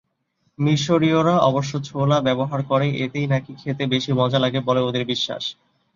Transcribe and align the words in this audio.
মিশরীয়রা 0.59 1.35
অবশ্য 1.49 1.73
ছোলা 1.87 2.17
ব্যবহার 2.27 2.61
করে, 2.63 2.87
এতেই 3.05 3.27
নাকি 3.27 3.51
খেতে 3.57 3.83
বেশি 3.93 4.11
মজা 4.13 4.39
লাগে 4.39 4.59
বলে 4.67 4.81
ওদের 4.81 5.03
বিশ্বাস। 5.11 5.43